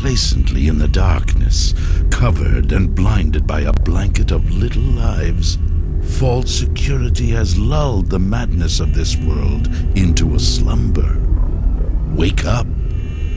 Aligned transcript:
complacently 0.00 0.66
in 0.66 0.78
the 0.78 0.88
darkness, 0.88 1.74
covered 2.10 2.72
and 2.72 2.94
blinded 2.94 3.46
by 3.46 3.60
a 3.60 3.72
blanket 3.84 4.30
of 4.30 4.50
little 4.50 4.80
lives. 4.80 5.58
False 6.18 6.50
security 6.50 7.28
has 7.28 7.58
lulled 7.58 8.08
the 8.08 8.18
madness 8.18 8.80
of 8.80 8.94
this 8.94 9.14
world 9.18 9.66
into 9.94 10.34
a 10.34 10.38
slumber. 10.38 11.20
Wake 12.16 12.46
up! 12.46 12.66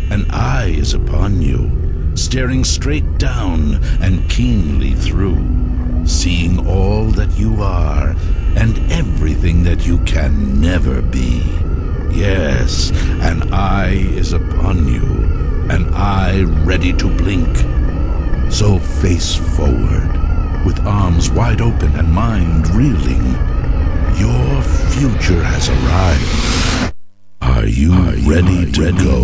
An 0.10 0.26
eye 0.32 0.70
is 0.70 0.94
upon 0.94 1.42
you, 1.42 2.16
staring 2.16 2.64
straight 2.64 3.18
down 3.18 3.84
and 4.02 4.30
keenly 4.30 4.94
through, 4.94 6.08
seeing 6.08 6.66
all 6.66 7.08
that 7.08 7.38
you 7.38 7.62
are 7.62 8.16
and 8.56 8.90
everything 8.90 9.64
that 9.64 9.86
you 9.86 9.98
can 10.06 10.62
never 10.62 11.02
be. 11.02 11.44
Yes, 12.10 12.92
an 13.20 13.52
eye 13.52 13.96
is 13.96 14.32
upon 14.32 14.88
you, 14.88 15.43
an 15.70 15.94
eye 15.94 16.44
ready 16.66 16.94
to 16.94 17.08
blink. 17.08 17.56
So 18.52 18.80
face 18.80 19.36
forward, 19.36 20.12
with 20.66 20.80
arms 20.86 21.30
wide 21.30 21.62
open 21.62 21.94
and 21.96 22.12
mind 22.12 22.68
reeling. 22.70 23.26
Your 24.18 24.62
future 24.92 25.44
has 25.44 25.70
arrived. 25.70 26.94
Are 27.42 27.66
you, 27.66 27.94
ready, 28.30 28.72
to, 28.72 28.92
go, 28.92 29.24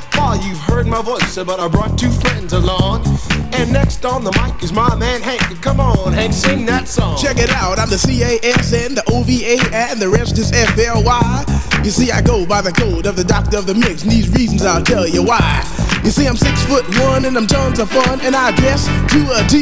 heard 0.81 0.89
my 0.89 1.01
voice, 1.01 1.35
but 1.35 1.59
I 1.59 1.67
brought 1.67 1.97
two 1.97 2.09
friends 2.09 2.53
along. 2.53 3.05
And 3.53 3.71
next 3.71 4.03
on 4.05 4.23
the 4.23 4.31
mic 4.41 4.63
is 4.63 4.73
my 4.73 4.95
man 4.95 5.21
Hank. 5.21 5.41
Come 5.61 5.79
on, 5.79 6.11
Hank, 6.13 6.33
sing 6.33 6.65
that 6.65 6.87
song. 6.87 7.17
Check 7.21 7.37
it 7.37 7.51
out, 7.51 7.77
I'm 7.77 7.89
the 7.89 7.97
C-A-S 7.97 8.73
and 8.73 8.97
the 8.97 9.03
O-V-A 9.13 9.61
and 9.73 10.01
the 10.01 10.09
rest 10.09 10.39
is 10.39 10.51
F-L-Y. 10.51 11.45
You 11.83 11.91
see, 11.91 12.11
I 12.11 12.21
go 12.21 12.45
by 12.45 12.61
the 12.61 12.71
code 12.71 13.05
of 13.05 13.15
the 13.15 13.23
doctor 13.23 13.57
of 13.57 13.67
the 13.67 13.75
mix, 13.75 14.01
and 14.01 14.11
these 14.11 14.29
reasons 14.29 14.65
I'll 14.65 14.81
tell 14.81 15.07
you 15.07 15.21
why. 15.21 15.61
You 16.03 16.09
see, 16.09 16.25
I'm 16.25 16.37
six 16.37 16.63
foot 16.65 16.85
one 16.97 17.25
and 17.25 17.37
I'm 17.37 17.45
tons 17.45 17.77
of 17.77 17.89
fun, 17.91 18.21
and 18.21 18.35
I 18.35 18.49
dress 18.55 18.85
to 18.85 19.21
a 19.37 19.41
T. 19.45 19.61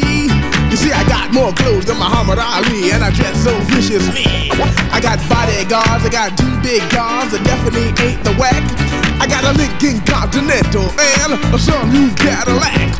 You 0.71 0.77
see, 0.77 0.91
I 0.93 1.03
got 1.09 1.33
more 1.33 1.51
clothes 1.51 1.85
than 1.85 1.97
Muhammad 1.97 2.39
Ali, 2.39 2.91
and 2.91 3.03
I 3.03 3.11
dress 3.11 3.43
so 3.43 3.51
viciously. 3.75 4.23
I 4.87 4.99
got 5.01 5.19
bodyguards, 5.27 6.05
I 6.05 6.09
got 6.11 6.37
two 6.37 6.53
big 6.63 6.79
guns 6.91 7.33
that 7.33 7.43
definitely 7.43 7.91
ain't 8.07 8.23
the 8.23 8.31
whack. 8.39 8.88
I 9.19 9.27
got 9.27 9.43
a 9.43 9.51
Lincoln 9.57 9.99
Continental 10.05 10.87
and 10.97 11.33
a 11.33 11.85
new 11.87 12.13
Cadillac. 12.15 12.93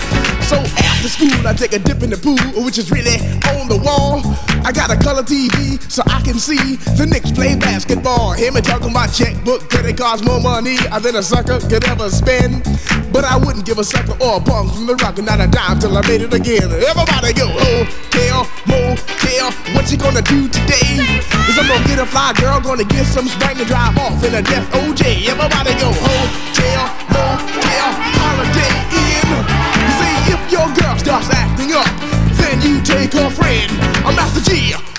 So 0.44 0.58
after 0.58 1.08
school, 1.08 1.48
I 1.48 1.54
take 1.54 1.74
a 1.74 1.80
dip 1.80 2.04
in 2.04 2.10
the 2.10 2.18
pool, 2.18 2.64
which 2.64 2.78
is 2.78 2.92
really 2.92 3.18
on 3.56 3.70
the 3.70 3.78
wall. 3.78 4.22
I 4.66 4.72
got 4.72 4.92
a 4.92 4.98
color 4.98 5.24
TV 5.24 5.80
so 5.90 6.04
I 6.08 6.22
can 6.22 6.40
see 6.40 6.76
the 6.98 7.06
Knicks 7.06 7.32
play 7.32 7.56
basketball. 7.56 8.34
Him 8.34 8.56
and 8.56 8.66
talking 8.66 8.92
my 8.92 9.08
checkbook, 9.08 9.70
could 9.70 9.86
it 9.86 9.98
cost 9.98 10.26
more 10.26 10.42
money 10.42 10.78
than 10.78 11.16
a 11.16 11.24
sucker 11.24 11.60
could 11.70 11.88
ever 11.88 12.10
spend? 12.10 12.66
But 13.12 13.26
I 13.26 13.38
wouldn't 13.38 13.66
give 13.66 13.80
a 13.80 13.84
sucker 13.84 14.14
or 14.22 14.38
a 14.38 14.42
punk 14.42 14.74
from 14.74 14.86
the 14.86 14.96
rock, 14.96 15.18
and 15.18 15.26
not 15.26 15.42
a 15.42 15.48
dime 15.48 15.80
till 15.80 15.98
I 15.98 16.02
made 16.08 16.22
it 16.22 16.34
again. 16.34 16.70
Everybody 16.70 17.34
go, 17.34 17.50
hotel, 17.50 18.46
motel, 18.70 19.50
what 19.74 19.90
you 19.92 19.98
gonna 19.98 20.22
do 20.22 20.48
today? 20.48 20.94
Is 21.50 21.58
I'm 21.58 21.68
gonna 21.68 21.88
get 21.88 21.98
a 21.98 22.06
fly 22.06 22.34
girl, 22.38 22.62
gonna 22.62 22.86
get 22.86 23.06
some 23.06 23.28
spank 23.28 23.58
and 23.58 23.68
drive 23.68 23.98
off 23.98 24.24
in 24.24 24.36
a 24.36 24.42
death 24.42 24.70
OJ. 24.72 25.26
Everybody 25.26 25.74
go, 25.82 25.90
hotel, 25.90 26.86
motel, 27.10 27.90
holiday 28.22 28.74
in 28.94 29.26
You 29.34 29.92
see, 29.98 30.16
if 30.30 30.42
your 30.54 30.70
girl 30.78 30.96
starts 30.98 31.30
acting 31.34 31.74
up, 31.74 31.90
then 32.38 32.62
you 32.62 32.82
take 32.82 33.14
her 33.14 33.30
friend. 33.30 33.72
I'm 34.06 34.16
Master 34.16 34.42
Gee. 34.42 34.99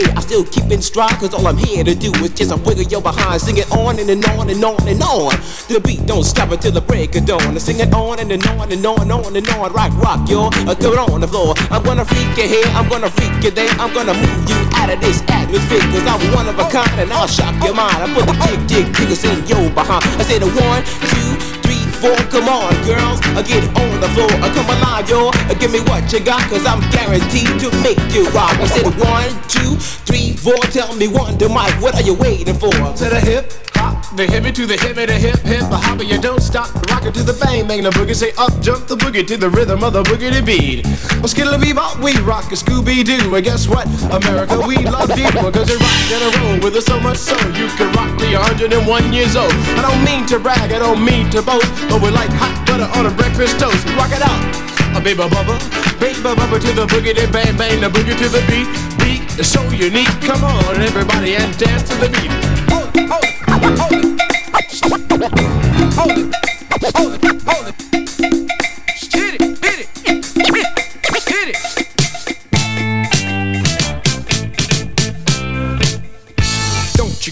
I 0.00 0.20
still 0.20 0.44
keep 0.44 0.72
in 0.72 0.80
stride, 0.80 1.12
cause 1.20 1.34
all 1.34 1.46
I'm 1.46 1.58
here 1.58 1.84
to 1.84 1.94
do 1.94 2.08
is 2.24 2.32
just 2.32 2.50
a 2.50 2.56
wiggle 2.56 2.88
your 2.88 3.02
behind. 3.02 3.42
Sing 3.42 3.58
it 3.58 3.70
on 3.72 3.98
and, 3.98 4.08
and 4.08 4.24
on 4.24 4.48
and 4.48 4.64
on 4.64 4.88
and 4.88 5.02
on. 5.02 5.36
The 5.68 5.82
beat 5.84 6.06
don't 6.06 6.24
stop 6.24 6.50
until 6.50 6.72
the 6.72 6.80
break 6.80 7.14
of 7.14 7.26
dawn. 7.26 7.52
I 7.52 7.58
sing 7.58 7.78
it 7.78 7.92
on 7.92 8.18
and, 8.18 8.32
and 8.32 8.40
on 8.56 8.72
and 8.72 8.86
on 8.86 9.02
and 9.02 9.12
on 9.12 9.36
and 9.36 9.48
on. 9.50 9.72
Rock, 9.72 9.92
rock, 10.00 10.24
yo. 10.30 10.48
I 10.64 10.72
throw 10.72 10.96
it 10.96 10.98
on 10.98 11.20
the 11.20 11.28
floor. 11.28 11.52
I'm 11.68 11.82
gonna 11.84 12.06
freak 12.06 12.32
you 12.40 12.48
here, 12.48 12.64
I'm 12.72 12.88
gonna 12.88 13.10
freak 13.10 13.44
you 13.44 13.50
there. 13.50 13.68
I'm 13.76 13.92
gonna 13.92 14.14
move 14.14 14.48
you 14.48 14.56
out 14.80 14.88
of 14.88 14.98
this 15.00 15.20
atmosphere, 15.28 15.84
cause 15.92 16.06
I'm 16.08 16.24
one 16.32 16.48
of 16.48 16.58
a 16.58 16.64
kind 16.72 16.96
and 16.96 17.12
I'll 17.12 17.28
shock 17.28 17.52
your 17.62 17.74
mind. 17.74 18.00
I 18.00 18.08
put 18.16 18.24
the 18.24 18.32
jig, 18.48 18.64
jig, 18.68 18.86
jiggers 18.96 19.24
in 19.28 19.44
your 19.44 19.68
behind. 19.76 20.08
I 20.16 20.24
say 20.24 20.38
the 20.38 20.48
one, 20.48 20.80
two, 21.12 21.36
Come 22.02 22.48
on, 22.48 22.74
girls, 22.82 23.20
I 23.38 23.42
get 23.46 23.62
on 23.78 24.00
the 24.00 24.08
floor. 24.08 24.26
I 24.42 24.50
come 24.52 24.66
alive, 24.66 25.08
yo. 25.08 25.30
And 25.46 25.52
uh, 25.52 25.54
give 25.54 25.70
me 25.70 25.78
what 25.86 26.12
you 26.12 26.18
got, 26.18 26.42
cause 26.50 26.66
I'm 26.66 26.82
guaranteed 26.90 27.60
to 27.62 27.70
make 27.78 28.02
you 28.12 28.28
rock. 28.30 28.58
I 28.58 28.66
said 28.66 28.90
one, 28.98 29.30
two, 29.46 29.76
three, 30.02 30.32
four. 30.32 30.58
Tell 30.74 30.96
me 30.96 31.06
one, 31.06 31.38
to 31.38 31.48
Mike, 31.48 31.80
what 31.80 31.94
are 31.94 32.02
you 32.02 32.14
waiting 32.14 32.58
for? 32.58 32.72
To 32.72 33.06
the 33.06 33.20
hip 33.20 33.52
Hop, 33.82 34.16
the 34.16 34.26
hippie 34.26 34.54
to 34.54 34.66
the 34.66 34.74
hippie, 34.74 35.06
the 35.06 35.14
hip 35.14 35.38
hip, 35.40 35.60
the 35.70 35.76
hopper, 35.76 36.02
you 36.02 36.20
don't 36.20 36.40
stop. 36.40 36.74
Rock 36.90 37.06
it 37.06 37.14
to 37.14 37.22
the 37.22 37.32
bang, 37.34 37.66
bang 37.66 37.82
the 37.82 37.90
boogie. 37.90 38.14
Say 38.14 38.32
up, 38.36 38.52
jump 38.60 38.86
the 38.86 38.96
boogie 38.96 39.26
to 39.26 39.36
the 39.36 39.50
rhythm 39.50 39.82
of 39.82 39.92
the 39.92 40.02
boogie 40.02 40.30
to 40.32 40.42
beat. 40.42 40.84
Well, 41.18 41.28
skittle 41.28 41.54
bebop, 41.54 42.02
we 42.02 42.18
rock 42.22 42.50
a 42.52 42.56
Scooby 42.56 43.04
Doo. 43.04 43.34
And 43.34 43.44
guess 43.44 43.68
what? 43.68 43.86
America, 44.10 44.60
we 44.66 44.76
love 44.78 45.10
you 45.18 45.26
because 45.26 45.70
you 45.70 45.78
rock 45.78 46.10
in 46.10 46.22
a 46.22 46.30
roll 46.38 46.60
with 46.62 46.76
us 46.76 46.84
so 46.84 46.98
much 47.00 47.18
so 47.18 47.34
you 47.54 47.66
can 47.78 47.92
rock 47.94 48.12
you're 48.32 48.40
101 48.40 49.12
years 49.12 49.36
old. 49.36 49.52
I 49.76 49.82
don't 49.84 50.02
mean 50.04 50.24
to 50.32 50.38
brag, 50.38 50.72
I 50.72 50.78
don't 50.78 51.04
mean 51.04 51.28
to 51.36 51.42
boast, 51.42 51.68
but 51.92 52.00
we're 52.00 52.10
like 52.10 52.30
hot 52.32 52.56
butter 52.64 52.88
on 52.98 53.04
a 53.04 53.10
breakfast 53.14 53.60
toast. 53.60 53.84
Rock 54.00 54.12
it 54.16 54.24
out, 54.24 54.40
a 54.96 55.00
baby 55.00 55.20
bubba, 55.20 55.60
baby 56.00 56.18
bubba 56.24 56.58
to 56.58 56.72
the 56.72 56.86
boogie, 56.86 57.12
the 57.12 57.28
bang 57.30 57.54
bang 57.56 57.80
the 57.80 57.88
boogie 57.88 58.16
to 58.16 58.28
the 58.32 58.40
beat. 58.48 58.66
Beat 58.96 59.20
is 59.38 59.52
so 59.52 59.60
unique. 59.68 60.08
Come 60.22 60.42
on, 60.42 60.80
everybody, 60.80 61.36
and 61.36 61.52
dance 61.58 61.82
to 61.90 61.94
the 61.96 62.08
beat. 62.08 62.32
Oh, 62.72 62.90
oh. 63.12 63.20
Hold 65.94 66.18
it. 67.24 67.41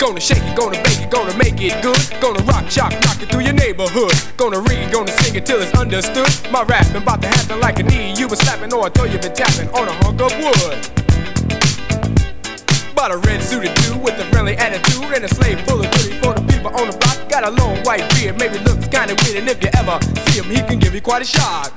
Gonna 0.00 0.18
shake 0.18 0.42
it, 0.42 0.56
gonna 0.56 0.82
bake 0.82 1.02
it, 1.02 1.10
gonna 1.10 1.36
make 1.36 1.60
it 1.60 1.82
good. 1.82 2.00
Gonna 2.22 2.42
rock, 2.44 2.70
shock, 2.70 2.90
knock 3.04 3.20
it 3.20 3.28
through 3.28 3.44
your 3.44 3.52
neighborhood. 3.52 4.14
Gonna 4.38 4.58
read, 4.60 4.90
gonna 4.90 5.12
sing 5.20 5.34
it 5.34 5.44
till 5.44 5.60
it's 5.60 5.76
understood. 5.78 6.26
My 6.50 6.62
rapping 6.62 6.96
about 6.96 7.20
to 7.20 7.28
happen 7.28 7.60
like 7.60 7.80
a 7.80 7.82
knee. 7.82 8.14
You 8.16 8.26
been 8.26 8.38
slapping 8.38 8.72
or 8.72 8.86
I 8.86 8.88
throw 8.88 9.04
you 9.04 9.18
been 9.18 9.34
tapping 9.34 9.68
on 9.76 9.86
a 9.86 9.92
hunk 10.00 10.18
of 10.22 10.32
wood. 10.40 10.80
Bought 12.96 13.12
a 13.12 13.18
red 13.18 13.42
suited 13.42 13.74
dude 13.74 14.02
with 14.02 14.18
a 14.18 14.24
friendly 14.32 14.56
attitude 14.56 15.04
and 15.12 15.22
a 15.22 15.28
slave 15.28 15.60
full 15.68 15.84
of 15.84 15.90
goodies 15.92 16.16
for 16.24 16.32
the 16.32 16.44
people 16.48 16.72
on 16.80 16.88
the 16.88 16.96
block. 16.96 17.28
Got 17.28 17.44
a 17.44 17.50
long 17.50 17.76
white 17.84 18.08
beard, 18.14 18.38
maybe 18.38 18.56
looks 18.60 18.88
kinda 18.88 19.14
weird, 19.20 19.36
and 19.36 19.48
if 19.50 19.62
you 19.62 19.68
ever 19.74 20.00
see 20.24 20.40
him, 20.40 20.48
he 20.48 20.62
can 20.62 20.78
give 20.78 20.94
you 20.94 21.02
quite 21.02 21.20
a 21.20 21.26
shock. 21.26 21.76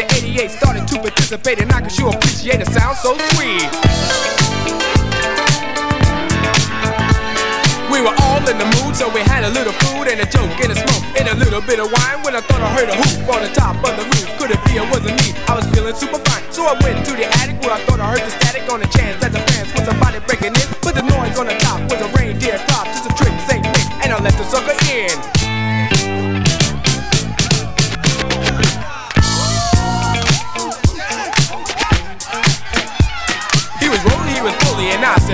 The 0.00 0.06
guy 0.06 0.20
with 0.20 0.24
the 0.24 0.40
88 0.40 0.50
started 0.50 0.88
to 0.88 0.98
participate, 0.98 1.60
and 1.60 1.72
I 1.72 1.80
could 1.80 1.92
sure 1.92 2.12
appreciate 2.14 2.60
a 2.60 2.66
sound 2.70 2.96
so 2.96 3.16
sweet. 3.34 3.68
We 7.90 8.00
were 8.00 8.14
all 8.22 8.40
in 8.48 8.56
the 8.56 8.68
mood, 8.80 8.96
so 8.96 9.10
we 9.12 9.20
had 9.20 9.44
a 9.44 9.50
little 9.50 9.72
food 9.84 10.08
and 10.08 10.20
a 10.20 10.28
joke 10.30 10.54
and 10.62 10.72
a 10.72 10.76
smoke 10.78 11.04
and 11.18 11.28
a 11.28 11.34
little 11.36 11.60
bit 11.60 11.80
of 11.80 11.90
wine. 11.92 12.22
When 12.22 12.34
I 12.36 12.40
thought 12.40 12.62
I 12.62 12.70
heard 12.72 12.88
a 12.88 12.96
hoop 12.96 13.28
on 13.34 13.42
the 13.42 13.52
top 13.52 13.76
of 13.82 13.92
the 13.98 14.04
roof, 14.04 14.28
could 14.38 14.50
it 14.50 14.60
be 14.64 14.78
it 14.78 14.86
wasn't 14.88 15.20
me? 15.20 15.34
I 15.48 15.58
was 15.58 15.66
feeling 15.74 15.94
super 15.94 16.20
fine, 16.30 16.44
so 16.52 16.64
I 16.64 16.78
went 16.80 17.04
to 17.06 17.12
the 17.12 17.26
attic 17.42 17.60
where 17.60 17.74
I 17.74 17.80
thought 17.84 18.00
I 18.00 18.08
heard 18.14 18.24
the 18.24 18.30
static 18.30 18.70
on 18.72 18.80
the 18.80 18.88
chance 18.88 19.20
that 19.20 19.32
the 19.32 19.42
fans 19.52 19.74
was 19.74 19.84
somebody 19.84 20.22
breaking 20.24 20.54
in. 20.54 20.66
But 20.80 20.94
the 20.94 21.02
noise 21.02 21.36
on 21.36 21.46
the 21.50 21.58
top 21.58 21.82
was 21.90 22.00
a 22.00 22.08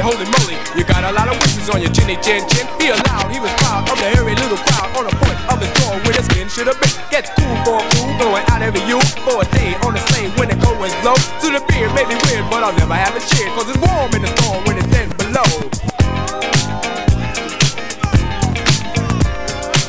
Holy 0.07 0.23
moly, 0.39 0.55
you 0.79 0.87
got 0.87 1.03
a 1.03 1.11
lot 1.11 1.27
of 1.27 1.35
wishes 1.43 1.67
on 1.67 1.83
your 1.83 1.91
chinny 1.91 2.15
chin 2.23 2.39
chin. 2.47 2.63
He 2.79 2.95
allowed, 2.95 3.27
he 3.27 3.43
was 3.43 3.51
proud 3.59 3.91
of 3.91 3.99
the 3.99 4.07
hairy 4.15 4.39
little 4.39 4.55
crowd 4.55 4.95
on 4.95 5.03
the 5.03 5.11
point 5.19 5.35
of 5.51 5.59
his 5.59 5.67
door 5.83 5.99
where 6.07 6.15
his 6.15 6.31
skin 6.31 6.47
should 6.47 6.71
have 6.71 6.79
been. 6.79 6.95
Gets 7.11 7.35
cool 7.35 7.57
for 7.67 7.83
a 7.83 7.85
fool, 7.91 8.15
going 8.23 8.47
out 8.47 8.63
every 8.63 8.87
you 8.87 9.03
for 9.27 9.43
a 9.43 9.47
day 9.51 9.75
on 9.83 9.99
the 9.99 10.03
sleigh 10.07 10.31
when 10.39 10.47
the 10.47 10.55
cold 10.63 10.79
winds 10.79 10.95
blow. 11.03 11.19
To 11.19 11.47
the 11.51 11.59
beer 11.67 11.91
may 11.91 12.07
be 12.07 12.15
weird, 12.31 12.47
but 12.55 12.63
I'll 12.63 12.79
never 12.79 12.95
have 12.95 13.19
a 13.19 13.23
cheer, 13.35 13.51
cause 13.59 13.67
it's 13.67 13.83
warm 13.83 14.15
in 14.15 14.23
the 14.23 14.31
storm 14.39 14.63
when 14.71 14.79
it's 14.79 14.87
10 14.95 15.11
below. 15.19 15.51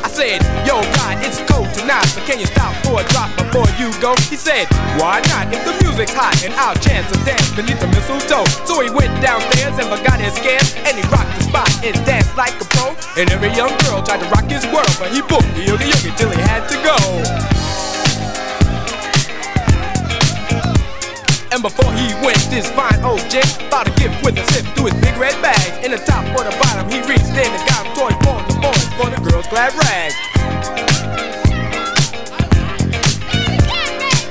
I 0.02 0.10
said, 0.10 0.42
so 1.88 2.20
can 2.28 2.36
you 2.36 2.44
stop 2.44 2.76
for 2.84 3.00
a 3.00 3.04
drop 3.08 3.32
before 3.40 3.64
you 3.80 3.88
go? 3.96 4.12
He 4.28 4.36
said, 4.36 4.68
why 5.00 5.24
not? 5.32 5.48
If 5.48 5.64
the 5.64 5.72
music's 5.80 6.12
hot 6.12 6.36
and 6.44 6.52
I'll 6.60 6.76
chance 6.76 7.08
a 7.08 7.18
dance 7.24 7.48
beneath 7.56 7.80
the 7.80 7.88
mistletoe. 7.88 8.44
So 8.68 8.84
he 8.84 8.92
went 8.92 9.08
downstairs 9.24 9.72
and 9.80 9.88
forgot 9.88 10.20
his 10.20 10.36
scams, 10.36 10.76
and 10.84 10.92
he 10.92 11.04
rocked 11.08 11.32
the 11.40 11.48
spot 11.48 11.70
and 11.80 11.96
danced 12.04 12.36
like 12.36 12.52
a 12.60 12.66
pro. 12.76 12.92
And 13.16 13.32
every 13.32 13.48
young 13.56 13.72
girl 13.88 14.04
tried 14.04 14.20
to 14.20 14.28
rock 14.28 14.44
his 14.52 14.68
world, 14.68 14.92
but 15.00 15.08
he 15.16 15.24
booked 15.24 15.48
the 15.56 15.64
oogie 15.72 15.88
oogie 15.88 16.12
till 16.20 16.28
he 16.28 16.40
had 16.44 16.68
to 16.68 16.76
go. 16.84 16.96
And 21.48 21.64
before 21.64 21.88
he 21.96 22.12
went, 22.20 22.38
this 22.52 22.68
fine 22.76 23.00
old 23.00 23.24
gent 23.32 23.48
bought 23.72 23.88
a 23.88 23.94
gift 23.96 24.20
with 24.20 24.36
a 24.36 24.44
sip 24.52 24.68
through 24.76 24.92
his 24.92 24.98
big 25.00 25.16
red 25.16 25.40
bag. 25.40 25.80
In 25.80 25.96
the 25.96 26.02
top 26.04 26.28
or 26.36 26.44
the 26.44 26.52
bottom, 26.60 26.84
he 26.92 27.00
reached 27.08 27.32
in 27.32 27.48
and 27.48 27.64
got 27.64 27.80
him 27.80 27.96
toys 27.96 28.18
for 28.20 28.36
the 28.44 28.60
boys 28.60 28.88
for 29.00 29.08
the 29.08 29.20
girls' 29.24 29.48
glad 29.48 29.72
rags. 29.72 30.87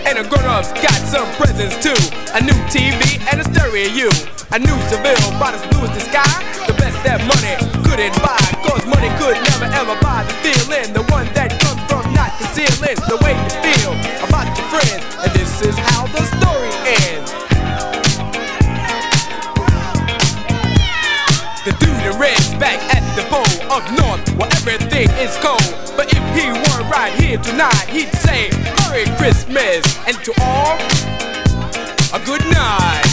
And 0.07 0.23
the 0.23 0.23
grown-ups 0.23 0.71
got 0.79 0.95
some 1.03 1.27
presents 1.35 1.75
too. 1.83 1.91
A 2.31 2.39
new 2.39 2.55
TV 2.71 3.19
and 3.27 3.43
a 3.43 3.45
stereo. 3.51 4.07
A 4.55 4.57
new 4.57 4.79
Seville, 4.87 5.19
about 5.35 5.51
as 5.51 5.59
blue 5.67 5.83
the 5.83 5.99
sky. 5.99 6.23
The 6.63 6.71
best 6.79 6.95
that 7.03 7.19
money 7.27 7.59
couldn't 7.83 8.15
buy. 8.23 8.39
Cause 8.63 8.87
money 8.87 9.11
could 9.19 9.35
never 9.51 9.67
ever 9.67 9.99
buy 9.99 10.23
the 10.23 10.31
feeling. 10.39 10.95
The 10.95 11.03
one 11.11 11.27
that 11.35 11.59
comes 11.59 11.83
from 11.91 12.07
not 12.15 12.31
concealing 12.39 12.95
the 13.11 13.19
way 13.19 13.35
you 13.35 13.51
feel 13.59 13.91
about 14.23 14.47
your 14.55 14.67
friends. 14.71 15.03
And 15.27 15.31
this 15.35 15.51
is 15.59 15.75
how 15.75 16.07
the 16.07 16.23
story 16.39 16.71
ends. 16.87 17.27
The 21.67 21.75
dude 21.83 21.99
in 22.07 22.15
red's 22.15 22.55
back 22.63 22.79
at 22.95 23.03
the 23.19 23.27
pole 23.27 23.43
up 23.67 23.83
north 23.99 24.23
where 24.39 24.47
everything 24.55 25.11
is 25.19 25.35
cold. 25.43 25.67
But 25.99 26.15
if 26.15 26.23
he 26.31 26.47
right 26.97 27.13
here 27.21 27.37
tonight, 27.37 27.85
he'd 27.89 28.11
say 28.25 28.49
Merry 28.81 29.05
Christmas 29.21 29.85
and 30.07 30.17
to 30.25 30.33
all 30.41 30.73
a 32.09 32.19
good 32.25 32.41
night. 32.49 33.05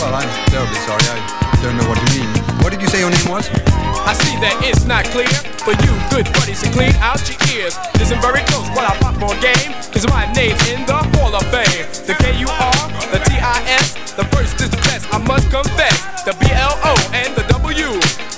Well, 0.00 0.14
I'm 0.16 0.32
terribly 0.48 0.80
sorry. 0.88 1.04
I 1.12 1.58
don't 1.60 1.76
know 1.76 1.86
what 1.90 2.00
you 2.00 2.24
mean. 2.24 2.30
What 2.64 2.72
did 2.72 2.80
you 2.80 2.88
say 2.88 3.00
your 3.00 3.10
name 3.10 3.28
was? 3.28 3.50
I 4.08 4.14
see 4.16 4.38
that 4.40 4.56
it's 4.64 4.86
not 4.86 5.04
clear 5.12 5.28
for 5.60 5.76
you 5.84 5.92
good 6.08 6.24
buddies 6.40 6.62
to 6.62 6.70
clean 6.72 6.96
out 7.04 7.20
your 7.28 7.36
ears. 7.52 7.76
Listen 8.00 8.16
very 8.24 8.40
close 8.48 8.64
while 8.72 8.88
I 8.88 8.96
pop 8.96 9.20
more 9.20 9.36
game, 9.44 9.76
cause 9.92 10.08
my 10.08 10.24
name's 10.32 10.62
in 10.72 10.86
the 10.88 10.96
Hall 11.18 11.36
of 11.36 11.44
Fame. 11.52 11.84
The 12.08 12.16
K-U-R, 12.16 12.76
the 13.12 13.20
T-I-S, 13.28 14.14
the 14.16 14.24
first 14.32 14.56
is 14.62 14.70
the 14.70 14.80
best, 14.88 15.04
I 15.12 15.18
must 15.18 15.50
confess. 15.50 15.98
The 16.22 16.34
B-L-O 16.38 16.46
and 16.46 16.54
the 16.56 16.82
W, 16.82 16.85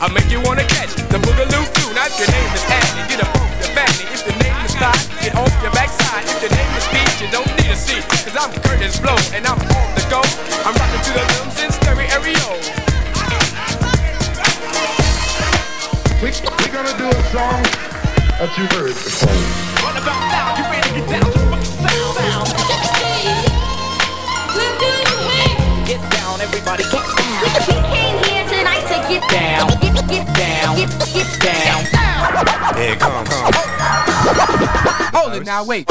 I 0.01 0.07
make 0.15 0.31
you 0.31 0.41
wanna 0.41 0.63
catch 0.63 0.95
the 0.95 1.19
Boogaloo 1.19 1.67
too. 1.75 1.91
Now 1.91 2.07
if 2.07 2.15
your 2.23 2.31
name 2.31 2.53
is 2.55 2.63
Annie, 2.71 3.03
get 3.11 3.19
boat, 3.35 3.51
your 3.59 3.75
family. 3.75 4.07
If 4.15 4.23
your 4.23 4.39
name 4.39 4.55
is 4.63 4.75
Todd, 4.79 4.95
get 5.19 5.35
off 5.35 5.51
your 5.59 5.73
backside. 5.75 6.23
If 6.23 6.39
your 6.39 6.55
name 6.55 6.71
is 6.79 6.87
Pete, 6.95 7.19
you 7.19 7.27
don't 7.35 7.51
need 7.59 7.67
a 7.67 7.75
seat, 7.75 8.07
cause 8.07 8.39
I'm 8.39 8.55
Kurtis 8.63 9.03
Blow 9.03 9.19
and 9.35 9.43
I'm 9.45 9.59
on 9.59 9.89
the 9.99 10.07
go. 10.07 10.23
I'm 10.63 10.75
rocking 10.79 11.03
to 11.03 11.13
the 11.19 11.25
rhythms 11.27 11.59
in 11.59 11.71
stereo. 11.75 12.47
We, 16.23 16.31
we're 16.31 16.71
gonna 16.71 16.95
do 16.95 17.11
a 17.11 17.23
song 17.35 17.63
that 18.39 18.55
you 18.55 18.71
heard 18.79 18.95
before. 18.95 19.78
Get, 31.13 31.41
down. 31.41 31.85
Here 32.77 32.93
it 32.93 33.01
comes. 33.01 33.29
Hold 35.13 35.35
it 35.35 35.45
now, 35.45 35.65
wait. 35.65 35.89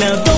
Nabi 0.00 0.29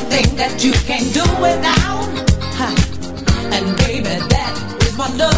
something 0.00 0.36
that 0.36 0.64
you 0.64 0.72
can't 0.88 1.12
do 1.12 1.24
without. 1.44 2.08
And 3.52 3.76
baby, 3.84 4.16
that 4.32 4.54
is 4.82 4.96
my 4.96 5.08
love. 5.16 5.36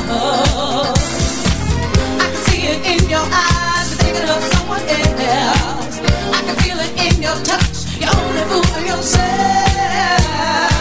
I 2.20 2.26
can 2.30 2.42
see 2.46 2.62
it 2.72 2.80
in 2.94 3.02
your 3.10 3.26
eyes, 3.42 3.88
you're 3.90 4.00
thinking 4.02 4.30
of 4.30 4.42
someone 4.54 4.84
else. 4.88 5.98
I 6.36 6.40
can 6.46 6.56
feel 6.62 6.78
it 6.86 6.92
in 7.06 7.22
your 7.22 7.38
touch, 7.42 7.76
you're 7.98 8.14
only 8.14 8.44
fooling 8.50 8.86
yourself. 8.86 10.71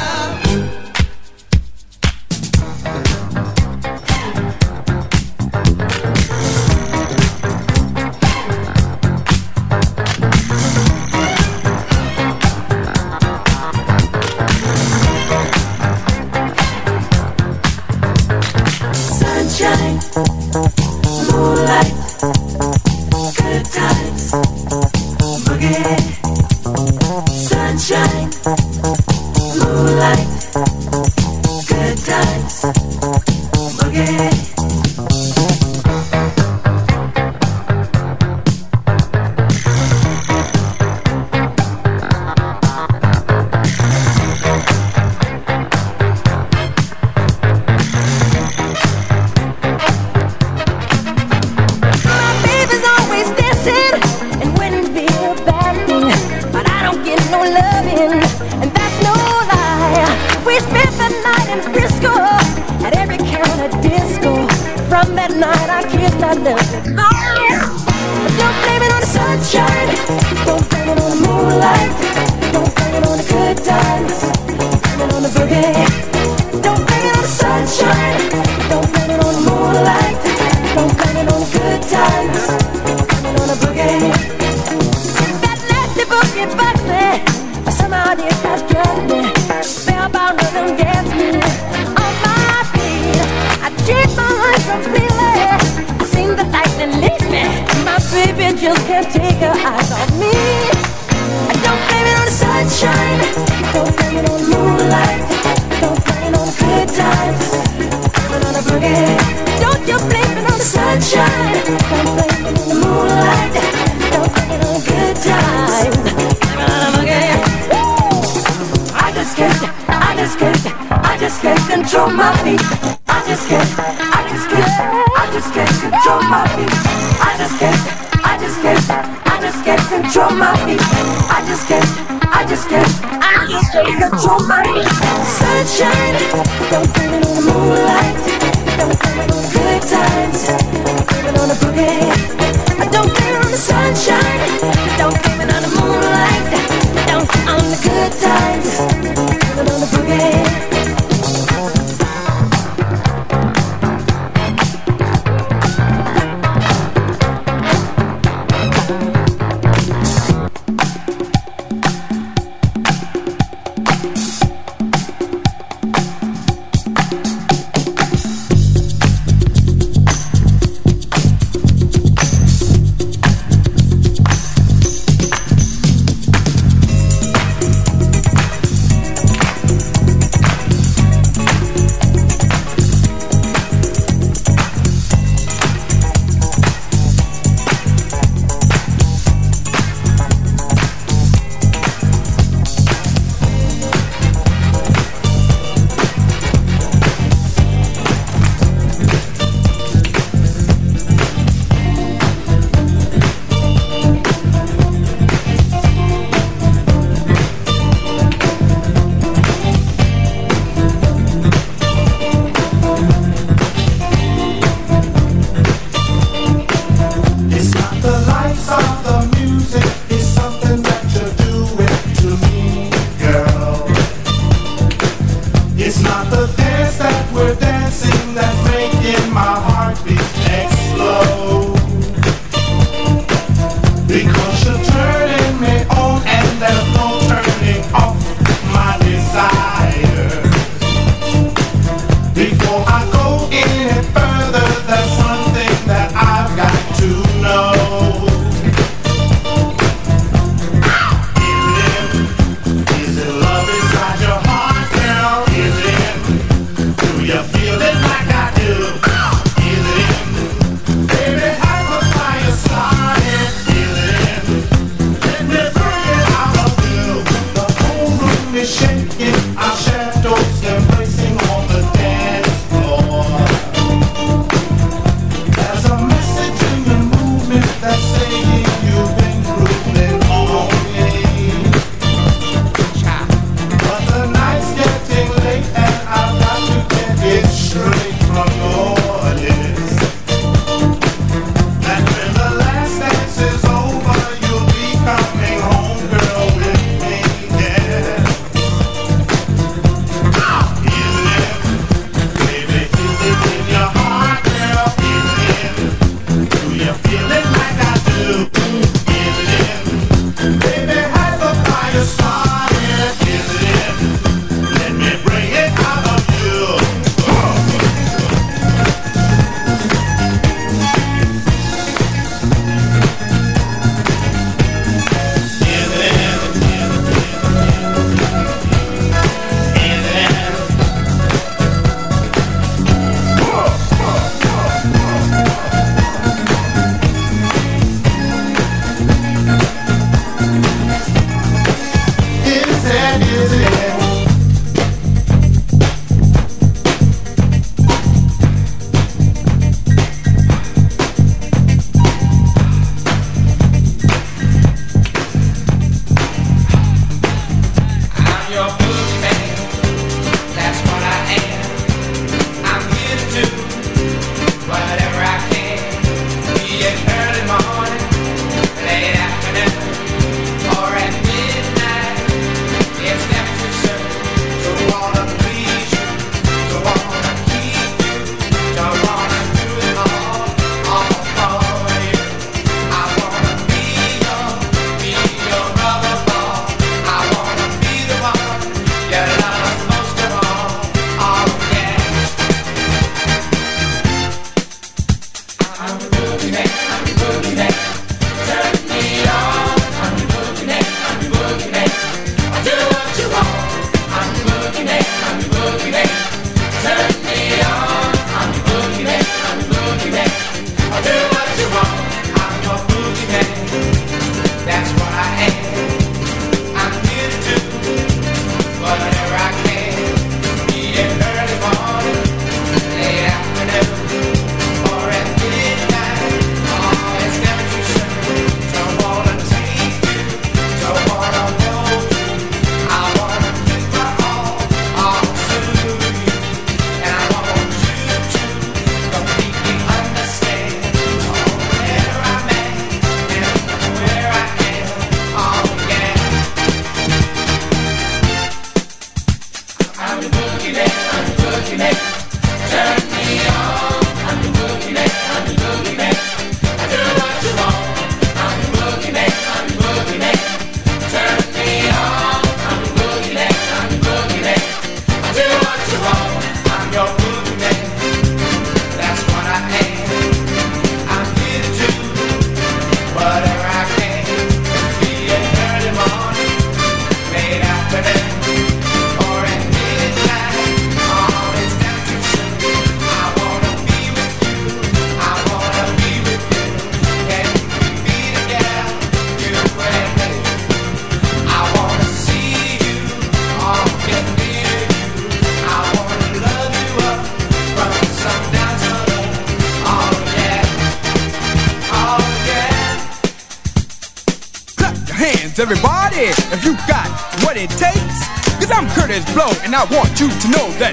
And 509.74 509.80
I 509.80 509.86
want 509.96 510.20
you 510.20 510.28
to 510.28 510.48
know 510.52 510.68
that 510.84 510.91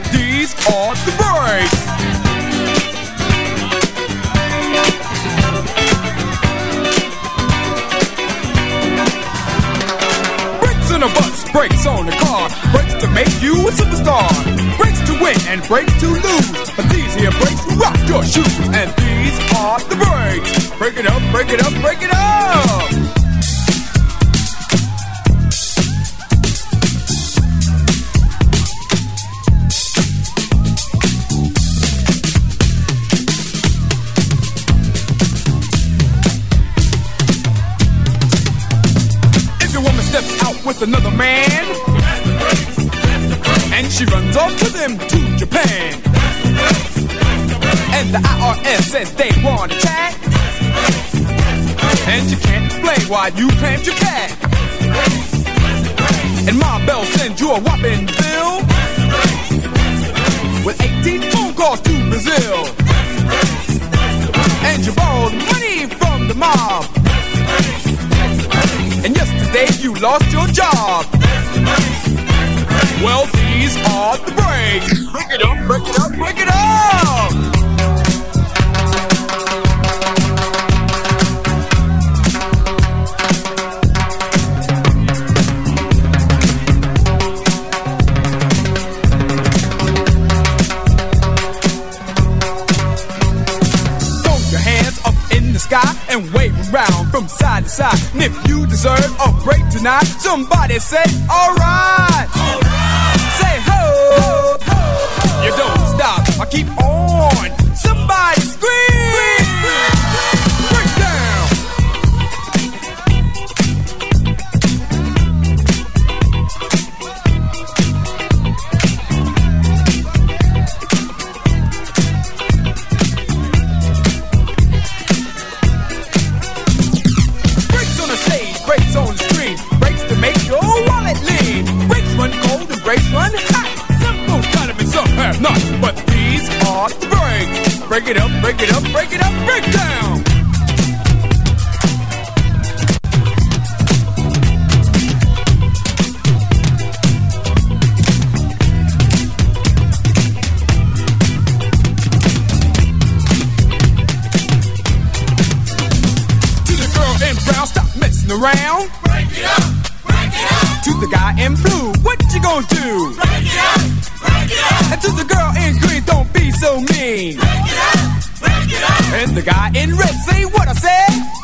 around. 158.39 158.91
Break 159.03 159.31
it 159.35 159.45
up, 159.45 159.67
break 160.07 160.31
it 160.31 160.47
up. 160.47 160.83
To 160.87 160.93
the 161.03 161.09
guy 161.11 161.35
in 161.43 161.55
blue, 161.55 161.93
what 162.07 162.19
you 162.33 162.41
gonna 162.41 162.67
do? 162.71 163.15
Break 163.19 163.47
it 163.47 163.59
up, 163.59 163.83
break 164.23 164.51
it 164.55 164.63
up. 164.63 164.93
And 164.93 165.01
to 165.03 165.11
the 165.19 165.27
girl 165.27 165.51
in 165.59 165.79
green, 165.83 166.03
don't 166.05 166.31
be 166.33 166.51
so 166.53 166.79
mean. 166.79 167.39
Break 167.39 167.67
it 167.67 167.79
up, 167.91 168.09
break 168.39 168.71
it 168.71 168.83
up. 168.83 169.03
And 169.21 169.37
the 169.37 169.43
guy 169.43 169.71
in 169.75 169.97
red, 169.97 170.15
say 170.27 170.45
what 170.45 170.69
I 170.69 170.75
said. 170.75 171.38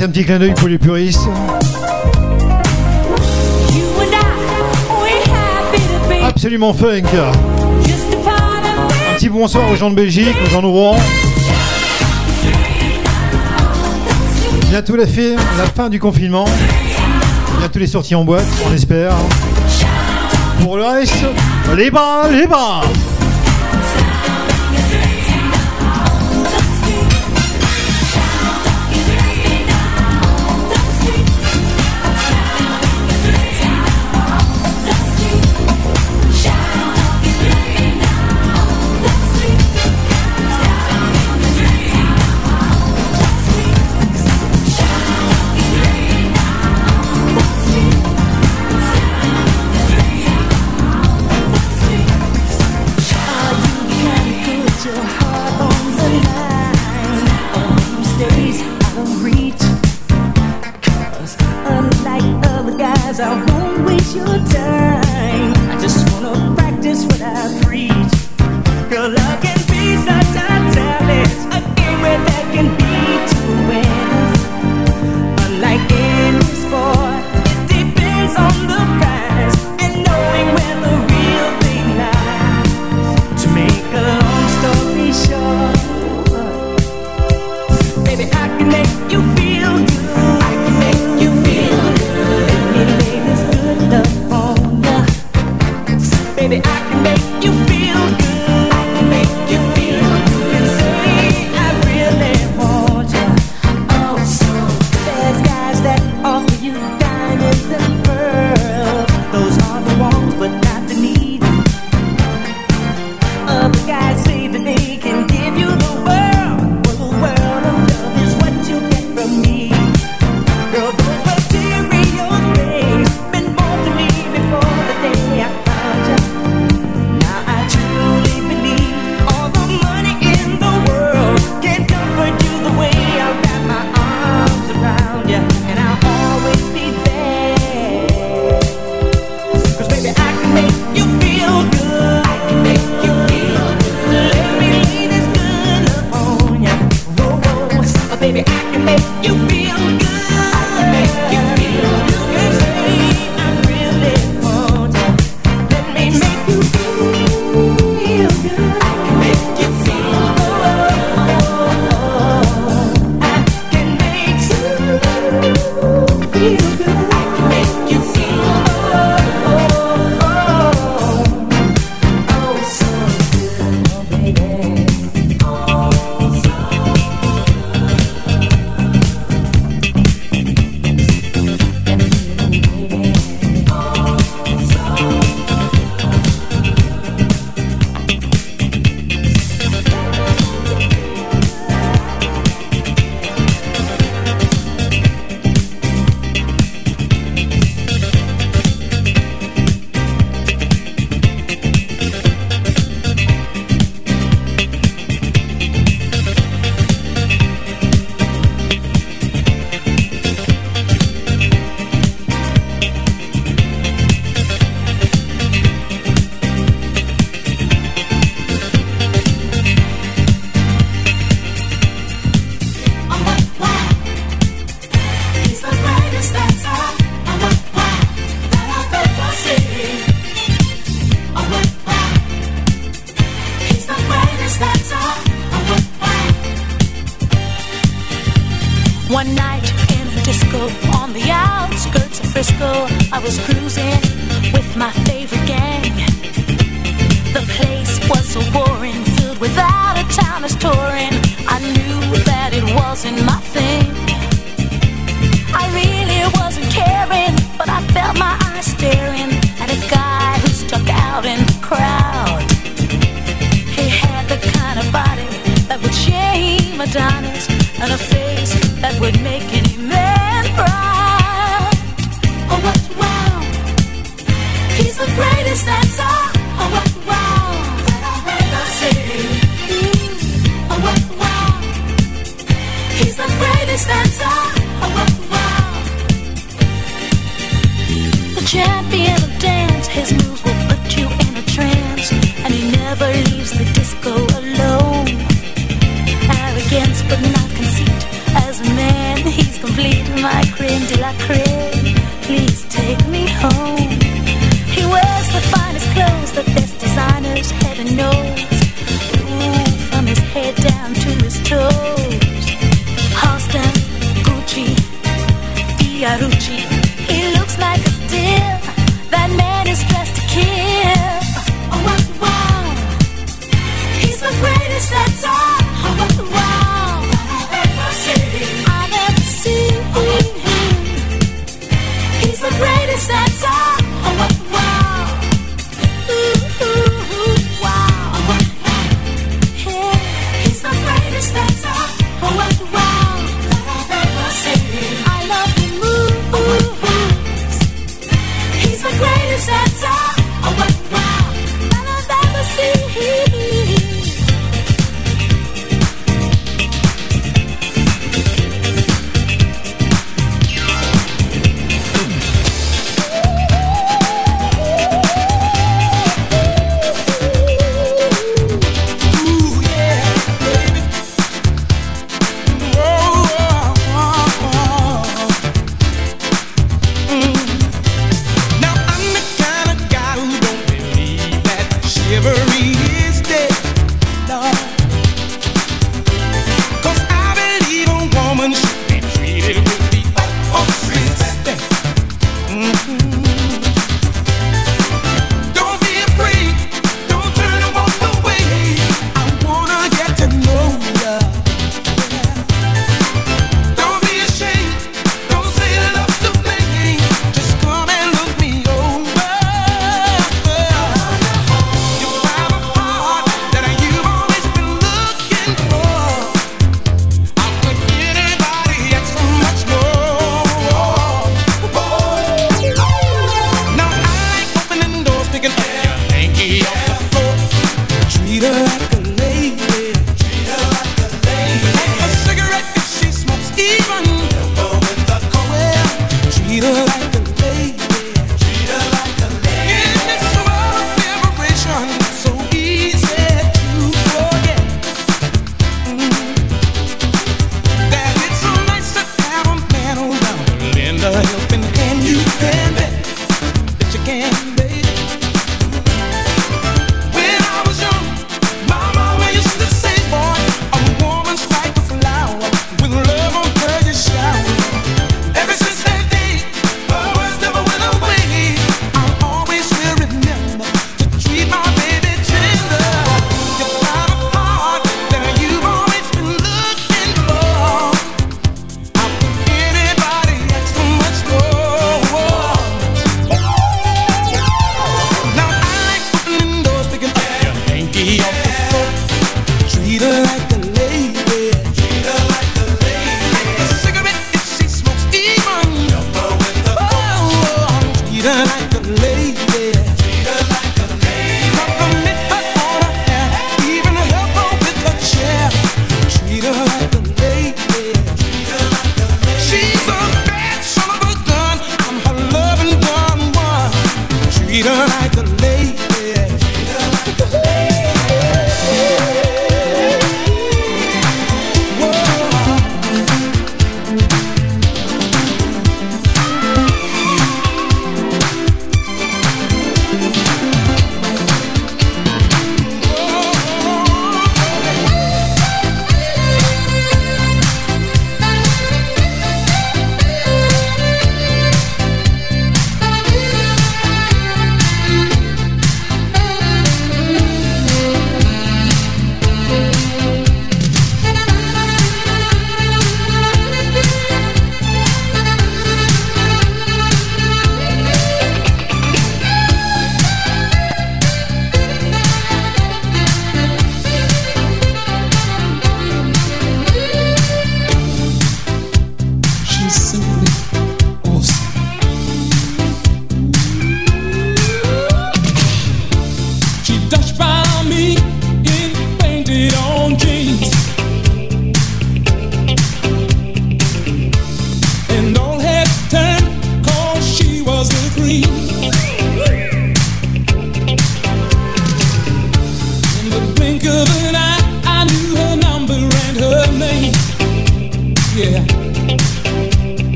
c'est 0.00 0.06
un 0.06 0.08
petit 0.08 0.24
clin 0.24 0.38
d'œil 0.38 0.54
pour 0.54 0.66
les 0.66 0.78
puristes. 0.78 1.28
Absolument 6.26 6.72
funk. 6.72 7.02
Un 9.10 9.14
petit 9.14 9.28
bonsoir 9.28 9.70
aux 9.70 9.76
gens 9.76 9.90
de 9.90 9.96
Belgique, 9.96 10.34
aux 10.42 10.48
gens 10.48 10.62
de 10.62 10.68
Rouen. 10.68 10.96
Bientôt 14.70 14.96
la, 14.96 15.06
fin, 15.06 15.36
la 15.58 15.66
fin 15.66 15.90
du 15.90 16.00
confinement. 16.00 16.46
Bientôt 17.58 17.78
les 17.78 17.86
sorties 17.86 18.14
en 18.14 18.24
boîte, 18.24 18.46
on 18.66 18.72
espère. 18.72 19.12
Pour 20.62 20.78
le 20.78 20.84
reste, 20.84 21.26
les 21.76 21.90
bas, 21.90 22.26
les 22.32 22.46
bas 22.46 22.80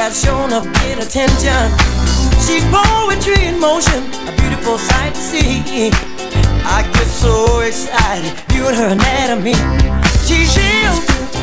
I've 0.00 0.14
shown 0.14 0.50
up 0.50 0.64
inattention. 0.88 1.68
She's 2.40 2.64
poetry 2.72 3.44
in 3.44 3.60
motion, 3.60 4.02
a 4.26 4.32
beautiful 4.40 4.78
sight 4.78 5.14
to 5.14 5.20
see. 5.20 5.90
I 6.64 6.88
get 6.94 7.06
so 7.06 7.60
excited 7.60 8.32
viewing 8.48 8.74
her 8.76 8.88
anatomy. 8.88 9.52
She's 10.24 10.56
ill, 10.56 10.96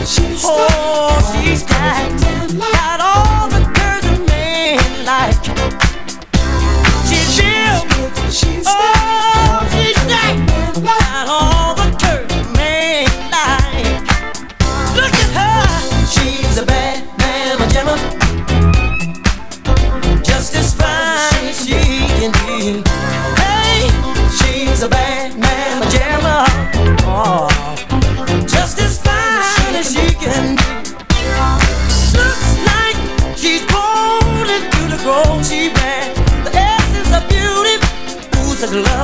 she's 0.06 0.42
oh, 0.44 1.38
she's 1.38 1.62
tight, 1.62 2.10
got 2.74 3.00
all 3.00 3.48
the 3.48 3.62
curves 3.78 4.08
a 4.08 4.26
man 4.26 5.06
like. 5.06 5.38
She's 7.06 7.40
ill, 7.40 8.32
she's 8.32 8.66
oh. 8.66 8.97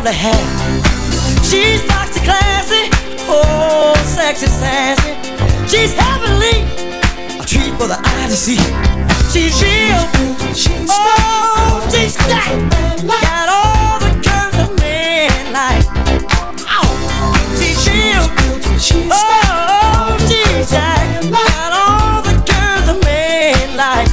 love 0.03 0.11
to 0.11 0.19
have. 0.19 1.45
She's 1.45 1.81
foxy 1.83 2.19
classy, 2.21 2.89
oh, 3.29 3.93
sexy 4.05 4.47
sassy. 4.47 5.13
She's 5.67 5.93
heavenly, 5.93 6.63
a 7.39 7.45
treat 7.45 7.73
for 7.79 7.87
the 7.87 7.99
eye 7.99 8.27
to 8.27 8.35
see. 8.35 8.57
She's 9.31 9.61
real, 9.61 10.03
oh, 10.89 11.89
she's 11.91 12.13
stacked. 12.13 12.71
Got 13.07 13.49
all 13.49 13.99
the 13.99 14.11
curves 14.23 14.57
a 14.57 14.67
man 14.81 15.53
like. 15.53 15.85
She's 17.59 17.87
real, 17.87 18.27
oh, 19.11 20.17
she's 20.27 20.67
stacked. 20.67 21.31
Got 21.31 21.71
all 21.73 22.21
the 22.21 22.33
curves 22.49 22.89
a 22.89 23.05
man 23.05 23.77
like. 23.77 24.12